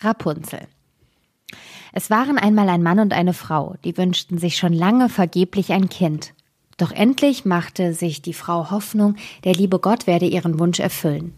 [0.00, 0.66] Rapunzel.
[1.92, 5.88] Es waren einmal ein Mann und eine Frau, die wünschten sich schon lange vergeblich ein
[5.88, 6.34] Kind.
[6.76, 11.34] Doch endlich machte sich die Frau Hoffnung, der liebe Gott werde ihren Wunsch erfüllen.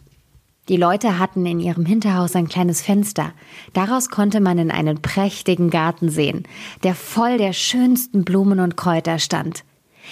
[0.68, 3.32] Die Leute hatten in ihrem Hinterhaus ein kleines Fenster.
[3.72, 6.42] Daraus konnte man in einen prächtigen Garten sehen,
[6.82, 9.64] der voll der schönsten Blumen und Kräuter stand.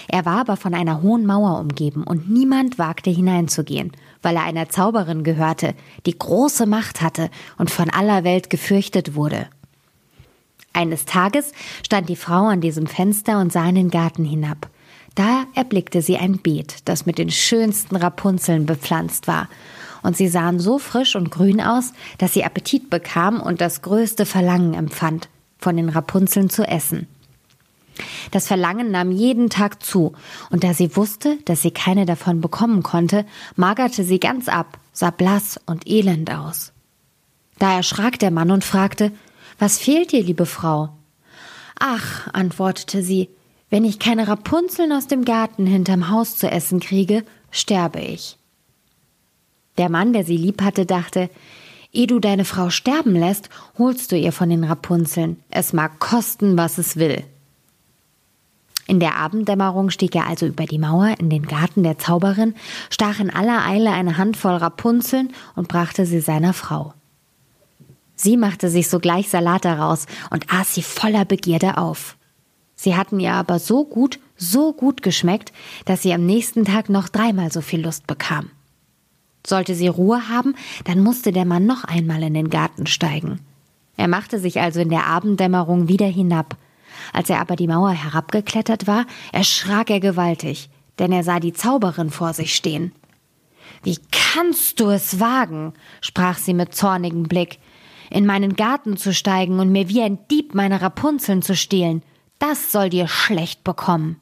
[0.08, 3.92] Er war aber von einer hohen Mauer umgeben und niemand wagte hineinzugehen,
[4.22, 5.74] weil er einer Zauberin gehörte,
[6.06, 9.46] die große Macht hatte und von aller Welt gefürchtet wurde.
[10.72, 11.52] Eines Tages
[11.84, 14.68] stand die Frau an diesem Fenster und sah in den Garten hinab.
[15.14, 19.48] Da erblickte sie ein Beet, das mit den schönsten Rapunzeln bepflanzt war,
[20.02, 24.26] und sie sahen so frisch und grün aus, dass sie Appetit bekam und das größte
[24.26, 27.06] Verlangen empfand, von den Rapunzeln zu essen.
[28.30, 30.12] Das Verlangen nahm jeden Tag zu,
[30.50, 33.24] und da sie wusste, dass sie keine davon bekommen konnte,
[33.56, 36.72] magerte sie ganz ab, sah blass und elend aus.
[37.58, 39.12] Da erschrak der Mann und fragte
[39.58, 40.90] Was fehlt dir, liebe Frau?
[41.78, 43.28] Ach, antwortete sie,
[43.70, 48.38] wenn ich keine Rapunzeln aus dem Garten hinterm Haus zu essen kriege, sterbe ich.
[49.78, 51.30] Der Mann, der sie lieb hatte, dachte,
[51.92, 55.40] Ehe du deine Frau sterben lässt, holst du ihr von den Rapunzeln.
[55.48, 57.22] Es mag kosten, was es will.
[58.86, 62.54] In der Abenddämmerung stieg er also über die Mauer in den Garten der Zauberin,
[62.90, 66.92] stach in aller Eile eine Handvoll Rapunzeln und brachte sie seiner Frau.
[68.14, 72.16] Sie machte sich sogleich Salat daraus und aß sie voller Begierde auf.
[72.76, 75.52] Sie hatten ihr aber so gut, so gut geschmeckt,
[75.84, 78.50] dass sie am nächsten Tag noch dreimal so viel Lust bekam.
[79.46, 83.40] Sollte sie Ruhe haben, dann musste der Mann noch einmal in den Garten steigen.
[83.96, 86.56] Er machte sich also in der Abenddämmerung wieder hinab,
[87.12, 92.10] als er aber die Mauer herabgeklettert war, erschrak er gewaltig, denn er sah die Zauberin
[92.10, 92.92] vor sich stehen.
[93.82, 97.58] Wie kannst du es wagen, sprach sie mit zornigem Blick,
[98.10, 102.02] in meinen Garten zu steigen und mir wie ein Dieb meine Rapunzeln zu stehlen.
[102.38, 104.20] Das soll dir schlecht bekommen.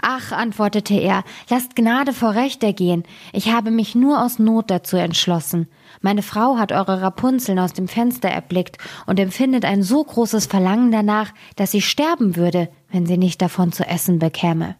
[0.00, 3.04] Ach, antwortete er, lasst Gnade vor Recht ergehen.
[3.32, 5.68] Ich habe mich nur aus Not dazu entschlossen.
[6.00, 10.90] Meine Frau hat eure Rapunzeln aus dem Fenster erblickt und empfindet ein so großes Verlangen
[10.90, 14.76] danach, dass sie sterben würde, wenn sie nicht davon zu essen bekäme.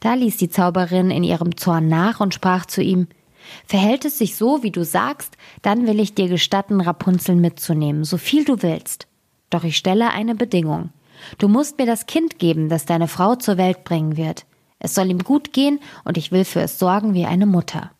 [0.00, 3.08] Da ließ die Zauberin in ihrem Zorn nach und sprach zu ihm
[3.66, 8.16] Verhält es sich so, wie du sagst, dann will ich dir gestatten, Rapunzeln mitzunehmen, so
[8.16, 9.06] viel du willst.
[9.50, 10.90] Doch ich stelle eine Bedingung.
[11.38, 14.46] Du musst mir das Kind geben, das deine Frau zur Welt bringen wird.
[14.78, 17.90] Es soll ihm gut gehen und ich will für es sorgen wie eine Mutter.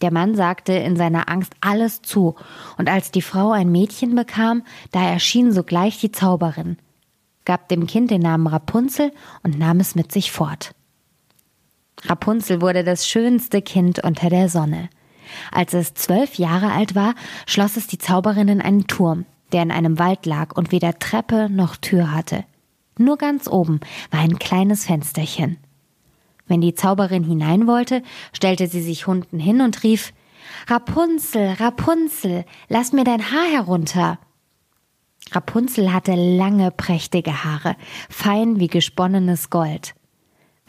[0.00, 2.36] Der Mann sagte in seiner Angst alles zu,
[2.78, 4.62] und als die Frau ein Mädchen bekam,
[4.92, 6.78] da erschien sogleich die Zauberin,
[7.44, 9.12] gab dem Kind den Namen Rapunzel
[9.42, 10.74] und nahm es mit sich fort.
[12.04, 14.88] Rapunzel wurde das schönste Kind unter der Sonne.
[15.52, 17.14] Als es zwölf Jahre alt war,
[17.46, 21.48] schloss es die Zauberin in einen Turm, der in einem Wald lag und weder Treppe
[21.50, 22.44] noch Tür hatte.
[22.98, 23.80] Nur ganz oben
[24.10, 25.58] war ein kleines Fensterchen.
[26.46, 28.02] Wenn die Zauberin hinein wollte,
[28.32, 30.12] stellte sie sich unten hin und rief
[30.66, 34.18] Rapunzel, Rapunzel, lass mir dein Haar herunter.
[35.32, 37.76] Rapunzel hatte lange, prächtige Haare,
[38.08, 39.94] fein wie gesponnenes Gold.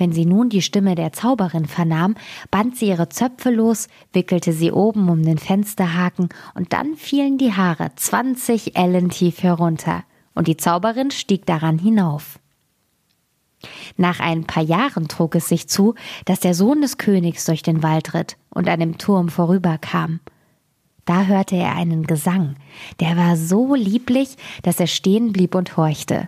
[0.02, 2.16] Wenn sie nun die Stimme der Zauberin vernahm,
[2.50, 7.54] band sie ihre Zöpfe los, wickelte sie oben um den Fensterhaken und dann fielen die
[7.54, 10.04] Haare zwanzig Ellen tief herunter
[10.34, 12.40] und die Zauberin stieg daran hinauf.
[13.96, 15.94] Nach ein paar Jahren trug es sich zu,
[16.26, 20.20] dass der Sohn des Königs durch den Wald ritt und an dem Turm vorüberkam.
[21.06, 22.56] Da hörte er einen Gesang,
[23.00, 26.28] der war so lieblich, dass er stehen blieb und horchte.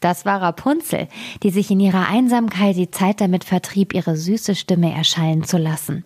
[0.00, 1.08] Das war Rapunzel,
[1.42, 6.04] die sich in ihrer Einsamkeit die Zeit damit vertrieb, ihre süße Stimme erschallen zu lassen.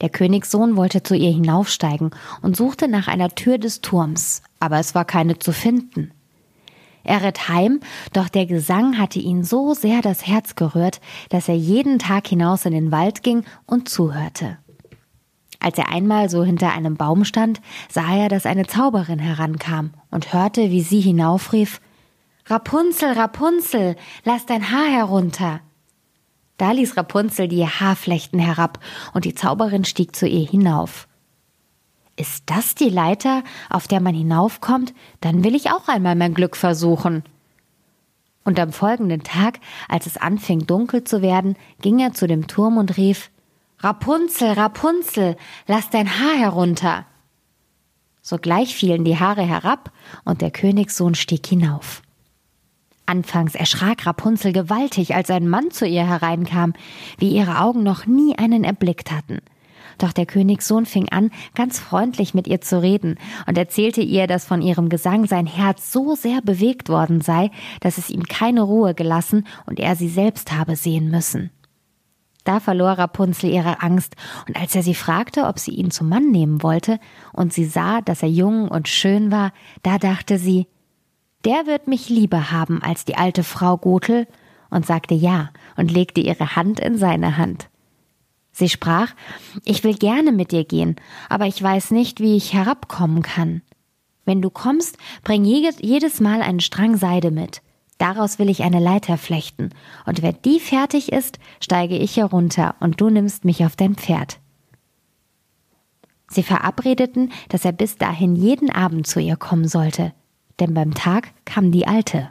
[0.00, 2.10] Der Königssohn wollte zu ihr hinaufsteigen
[2.42, 6.12] und suchte nach einer Tür des Turms, aber es war keine zu finden.
[7.02, 7.80] Er ritt heim,
[8.12, 12.66] doch der Gesang hatte ihn so sehr das Herz gerührt, dass er jeden Tag hinaus
[12.66, 14.58] in den Wald ging und zuhörte.
[15.60, 17.60] Als er einmal so hinter einem Baum stand,
[17.90, 21.80] sah er, dass eine Zauberin herankam und hörte, wie sie hinaufrief
[22.50, 23.94] Rapunzel, Rapunzel,
[24.24, 25.60] lass dein Haar herunter.
[26.56, 28.80] Da ließ Rapunzel die Haarflechten herab,
[29.14, 31.06] und die Zauberin stieg zu ihr hinauf.
[32.16, 34.94] Ist das die Leiter, auf der man hinaufkommt?
[35.20, 37.22] Dann will ich auch einmal mein Glück versuchen.
[38.42, 42.78] Und am folgenden Tag, als es anfing dunkel zu werden, ging er zu dem Turm
[42.78, 43.30] und rief
[43.78, 45.36] Rapunzel, Rapunzel,
[45.68, 47.06] lass dein Haar herunter.
[48.22, 49.92] Sogleich fielen die Haare herab,
[50.24, 52.02] und der Königssohn stieg hinauf.
[53.10, 56.74] Anfangs erschrak Rapunzel gewaltig, als ein Mann zu ihr hereinkam,
[57.18, 59.38] wie ihre Augen noch nie einen erblickt hatten.
[59.98, 63.18] Doch der Königssohn fing an, ganz freundlich mit ihr zu reden
[63.48, 67.98] und erzählte ihr, dass von ihrem Gesang sein Herz so sehr bewegt worden sei, dass
[67.98, 71.50] es ihm keine Ruhe gelassen und er sie selbst habe sehen müssen.
[72.44, 74.14] Da verlor Rapunzel ihre Angst,
[74.48, 77.00] und als er sie fragte, ob sie ihn zum Mann nehmen wollte,
[77.32, 79.52] und sie sah, dass er jung und schön war,
[79.82, 80.66] da dachte sie,
[81.44, 84.26] der wird mich lieber haben als die alte Frau Gothel,
[84.70, 87.68] und sagte ja und legte ihre Hand in seine Hand.
[88.52, 89.12] Sie sprach,
[89.64, 90.96] ich will gerne mit dir gehen,
[91.28, 93.62] aber ich weiß nicht, wie ich herabkommen kann.
[94.24, 97.62] Wenn du kommst, bring jedes Mal einen Strang Seide mit.
[97.98, 99.70] Daraus will ich eine Leiter flechten,
[100.06, 104.38] und wenn die fertig ist, steige ich herunter, und du nimmst mich auf dein Pferd.
[106.28, 110.12] Sie verabredeten, dass er bis dahin jeden Abend zu ihr kommen sollte,
[110.60, 112.30] denn beim Tag kam die Alte.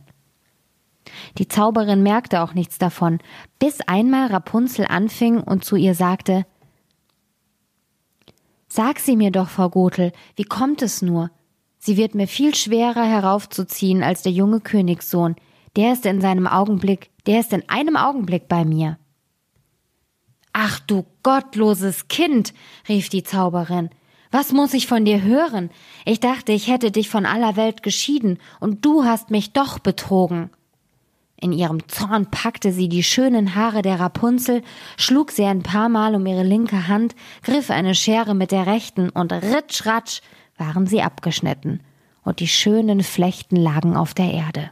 [1.38, 3.20] Die Zauberin merkte auch nichts davon,
[3.58, 6.46] bis einmal Rapunzel anfing und zu ihr sagte
[8.68, 11.32] Sag sie mir doch, Frau Gothel, wie kommt es nur?
[11.80, 15.36] Sie wird mir viel schwerer heraufzuziehen als der junge Königssohn.
[15.76, 19.00] Der ist in seinem Augenblick, der ist in einem Augenblick bei mir.
[20.54, 22.54] Ach du gottloses Kind,
[22.88, 23.90] rief die Zauberin.
[24.32, 25.72] Was muss ich von dir hören?
[26.06, 30.52] Ich dachte, ich hätte dich von aller Welt geschieden, und du hast mich doch betrogen.
[31.42, 34.62] In ihrem Zorn packte sie die schönen Haare der Rapunzel,
[34.98, 39.10] schlug sie ein paar Mal um ihre linke Hand, griff eine Schere mit der rechten
[39.10, 40.22] und ritsch ratsch
[40.58, 41.80] waren sie abgeschnitten,
[42.24, 44.70] und die schönen Flechten lagen auf der Erde.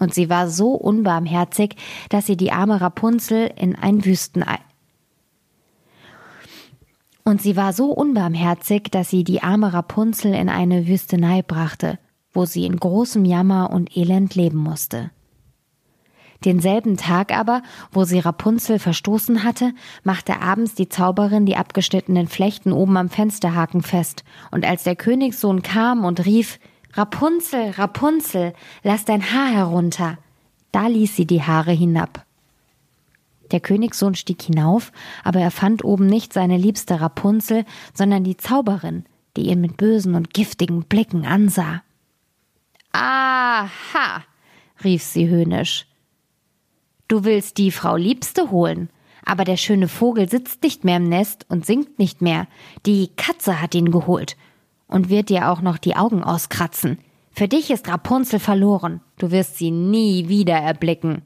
[0.00, 1.76] Und sie war so unbarmherzig,
[2.08, 4.58] dass sie die arme Rapunzel in ein Wüstenei
[7.24, 11.98] und sie war so unbarmherzig, dass sie die arme Rapunzel in eine Wüstenei brachte,
[12.32, 15.10] wo sie in großem Jammer und Elend leben musste.
[16.44, 19.72] Denselben Tag aber, wo sie Rapunzel verstoßen hatte,
[20.02, 25.62] machte abends die Zauberin die abgeschnittenen Flechten oben am Fensterhaken fest, und als der Königssohn
[25.62, 26.58] kam und rief
[26.92, 30.18] Rapunzel, Rapunzel, lass dein Haar herunter,
[30.70, 32.26] da ließ sie die Haare hinab.
[33.50, 34.92] Der Königssohn stieg hinauf,
[35.22, 39.04] aber er fand oben nicht seine liebste Rapunzel, sondern die Zauberin,
[39.36, 41.82] die ihn mit bösen und giftigen Blicken ansah.
[42.92, 44.22] Aha,
[44.82, 45.86] rief sie höhnisch.
[47.08, 48.88] Du willst die Frau Liebste holen,
[49.24, 52.46] aber der schöne Vogel sitzt nicht mehr im Nest und singt nicht mehr.
[52.86, 54.36] Die Katze hat ihn geholt
[54.86, 56.98] und wird dir auch noch die Augen auskratzen.
[57.32, 59.00] Für dich ist Rapunzel verloren.
[59.18, 61.22] Du wirst sie nie wieder erblicken.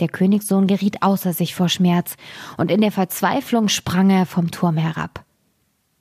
[0.00, 2.16] Der Königssohn geriet außer sich vor Schmerz,
[2.56, 5.24] und in der Verzweiflung sprang er vom Turm herab.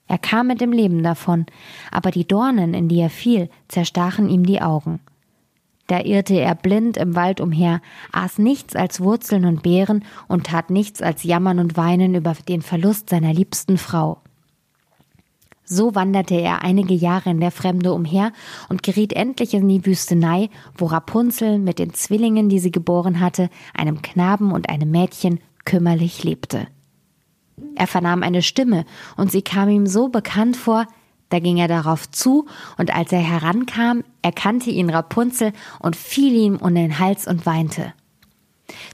[0.07, 1.46] Er kam mit dem Leben davon,
[1.92, 5.00] aber die Dornen, in die er fiel, zerstachen ihm die Augen.
[5.86, 7.81] Da irrte er blind im Wald umher,
[8.12, 12.62] aß nichts als Wurzeln und Beeren und tat nichts als jammern und weinen über den
[12.62, 14.22] Verlust seiner liebsten Frau.
[15.71, 18.33] So wanderte er einige Jahre in der Fremde umher
[18.69, 23.51] und geriet endlich in die Wüstenei, wo Rapunzel mit den Zwillingen, die sie geboren hatte,
[23.75, 26.66] einem Knaben und einem Mädchen, kümmerlich lebte.
[27.75, 28.83] Er vernahm eine Stimme,
[29.16, 30.88] und sie kam ihm so bekannt vor,
[31.30, 32.48] da ging er darauf zu,
[32.80, 37.94] und als er herankam, erkannte ihn Rapunzel und fiel ihm um den Hals und weinte.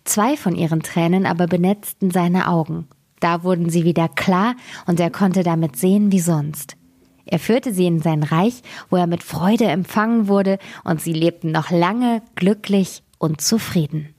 [0.03, 2.89] Zwei von ihren Tränen aber benetzten seine Augen.
[3.19, 4.55] Da wurden sie wieder klar,
[4.87, 6.75] und er konnte damit sehen wie sonst.
[7.25, 11.51] Er führte sie in sein Reich, wo er mit Freude empfangen wurde, und sie lebten
[11.51, 14.14] noch lange glücklich und zufrieden.